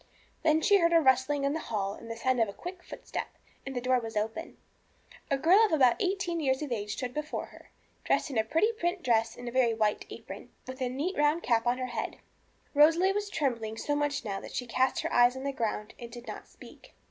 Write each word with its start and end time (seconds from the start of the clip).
Then 0.41 0.61
she 0.61 0.77
heard 0.79 0.93
a 0.93 0.99
rustling 0.99 1.43
in 1.43 1.53
the 1.53 1.59
hall 1.59 1.93
and 1.93 2.09
the 2.09 2.15
sound 2.15 2.39
of 2.41 2.49
a 2.49 2.53
quick 2.53 2.81
footstep, 2.81 3.27
and 3.67 3.75
the 3.75 3.79
door 3.81 3.99
was 3.99 4.17
opened. 4.17 4.57
A 5.29 5.37
girl 5.37 5.71
about 5.71 6.01
eighteen 6.01 6.39
years 6.39 6.63
of 6.63 6.71
age 6.71 6.93
stood 6.93 7.13
before 7.13 7.45
her, 7.53 7.69
dressed 8.03 8.31
in 8.31 8.37
a 8.39 8.43
pretty 8.43 8.71
print 8.71 9.03
dress 9.03 9.37
and 9.37 9.53
very 9.53 9.75
white 9.75 10.07
apron, 10.09 10.49
with 10.65 10.81
a 10.81 10.89
neat 10.89 11.15
round 11.19 11.43
cap 11.43 11.67
on 11.67 11.77
her 11.77 11.85
head. 11.85 12.17
Rosalie 12.73 13.11
was 13.13 13.29
trembling 13.29 13.77
so 13.77 13.95
much 13.95 14.25
now 14.25 14.39
that 14.39 14.55
she 14.55 14.65
cast 14.65 15.01
her 15.01 15.13
eyes 15.13 15.37
on 15.37 15.43
the 15.43 15.51
ground 15.51 15.93
and 15.99 16.09
did 16.09 16.25
not 16.25 16.47
speak. 16.47 16.95